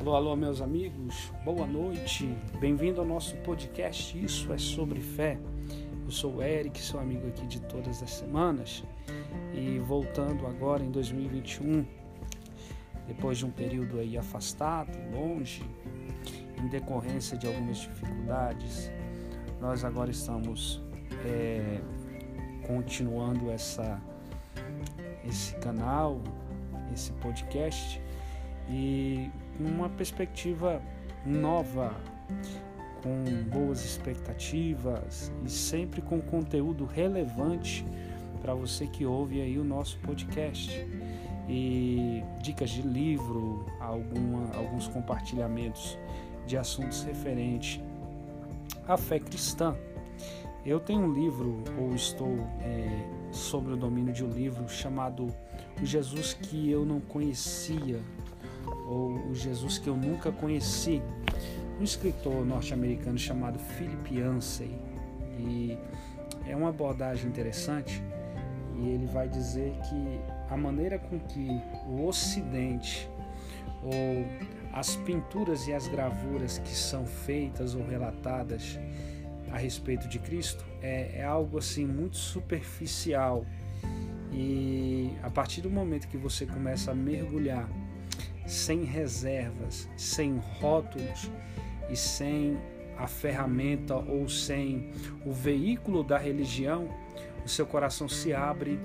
[0.00, 2.26] Alô, alô, meus amigos, boa noite,
[2.58, 5.38] bem-vindo ao nosso podcast Isso é Sobre Fé.
[6.06, 8.82] Eu sou o Eric, seu amigo aqui de todas as semanas.
[9.52, 11.84] E voltando agora em 2021,
[13.08, 15.62] depois de um período aí afastado, longe,
[16.56, 18.90] em decorrência de algumas dificuldades,
[19.60, 20.82] nós agora estamos
[21.26, 21.78] é,
[22.66, 24.00] continuando essa,
[25.28, 26.22] esse canal,
[26.90, 28.00] esse podcast.
[28.66, 29.30] E
[29.68, 30.82] uma perspectiva
[31.24, 31.94] nova,
[33.02, 37.84] com boas expectativas e sempre com conteúdo relevante
[38.40, 40.86] para você que ouve aí o nosso podcast.
[41.48, 45.98] E dicas de livro, alguma, alguns compartilhamentos
[46.46, 47.80] de assuntos referentes
[48.86, 49.76] à fé cristã.
[50.64, 55.34] Eu tenho um livro, ou estou é, sobre o domínio de um livro chamado
[55.82, 58.00] O Jesus que eu não conhecia,
[58.90, 61.00] ou O Jesus que eu nunca conheci,
[61.80, 64.76] um escritor norte-americano chamado Philip Yancey.
[65.38, 65.78] E
[66.46, 68.02] é uma abordagem interessante.
[68.76, 70.20] E ele vai dizer que
[70.52, 71.48] a maneira com que
[71.86, 73.08] o Ocidente
[73.82, 74.26] ou
[74.72, 78.78] as pinturas e as gravuras que são feitas ou relatadas
[79.50, 83.44] a respeito de Cristo é, é algo assim muito superficial.
[84.32, 87.68] E a partir do momento que você começa a mergulhar
[88.50, 91.30] sem reservas, sem rótulos
[91.88, 92.58] e sem
[92.98, 94.90] a ferramenta ou sem
[95.24, 96.88] o veículo da religião,
[97.44, 98.80] o seu coração se abre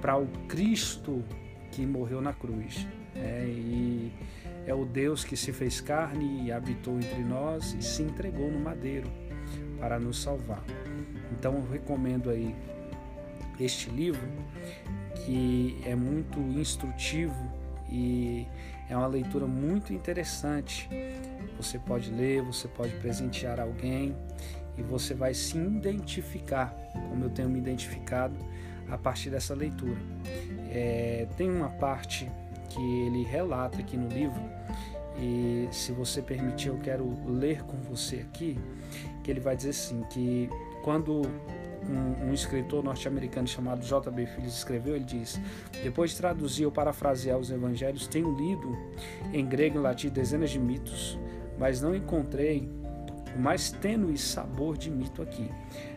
[0.00, 1.22] para o Cristo
[1.70, 2.86] que morreu na cruz.
[3.14, 4.10] É, e
[4.66, 8.58] é o Deus que se fez carne e habitou entre nós e se entregou no
[8.58, 9.10] madeiro
[9.78, 10.64] para nos salvar.
[11.30, 12.56] Então eu recomendo aí
[13.60, 14.26] este livro
[15.24, 17.63] que é muito instrutivo
[17.94, 18.48] e
[18.90, 20.88] é uma leitura muito interessante.
[21.56, 24.16] Você pode ler, você pode presentear alguém
[24.76, 26.74] e você vai se identificar,
[27.08, 28.34] como eu tenho me identificado
[28.90, 29.96] a partir dessa leitura.
[30.72, 32.28] É, tem uma parte
[32.68, 34.42] que ele relata aqui no livro
[35.16, 38.58] e se você permitir eu quero ler com você aqui
[39.22, 40.50] que ele vai dizer assim que
[40.84, 41.22] quando
[41.88, 44.26] um, um escritor norte-americano chamado J.B.
[44.26, 45.40] Phillips escreveu, ele diz:
[45.82, 48.76] Depois de traduzir ou parafrasear os evangelhos, tenho lido
[49.32, 51.18] em grego e latim dezenas de mitos,
[51.58, 52.70] mas não encontrei
[53.34, 55.50] o mais tênue sabor de mito aqui.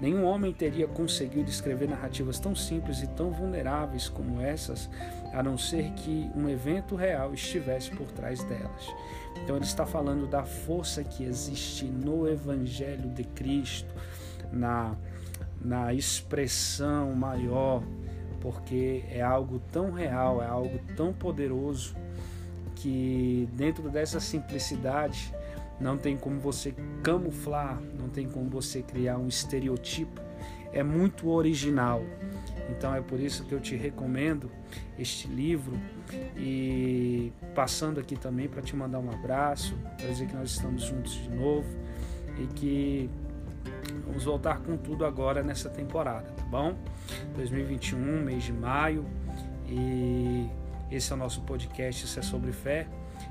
[0.00, 4.88] Nenhum homem teria conseguido escrever narrativas tão simples e tão vulneráveis como essas,
[5.32, 8.86] a não ser que um evento real estivesse por trás delas.
[9.42, 13.92] Então ele está falando da força que existe no Evangelho de Cristo,
[14.52, 14.96] na
[15.60, 17.82] na expressão maior,
[18.40, 21.96] porque é algo tão real, é algo tão poderoso
[22.76, 25.34] que dentro dessa simplicidade
[25.80, 30.20] não tem como você camuflar, não tem como você criar um estereotipo.
[30.72, 32.02] É muito original.
[32.70, 34.50] Então é por isso que eu te recomendo
[34.98, 35.78] este livro
[36.36, 41.14] e passando aqui também para te mandar um abraço, para dizer que nós estamos juntos
[41.14, 41.66] de novo
[42.38, 43.10] e que
[44.06, 46.76] Vamos voltar com tudo agora nessa temporada, tá bom?
[47.36, 49.04] 2021, mês de maio,
[49.68, 50.48] e
[50.90, 52.86] esse é o nosso podcast, isso é sobre fé.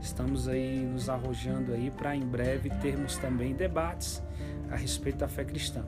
[0.00, 4.22] Estamos aí nos arrojando aí para em breve termos também debates
[4.70, 5.84] a respeito da fé cristã.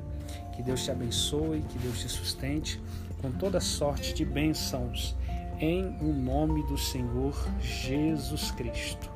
[0.53, 2.81] Que Deus te abençoe, que Deus te sustente
[3.21, 5.17] com toda sorte de bênçãos
[5.59, 9.14] em o nome do Senhor Jesus Cristo.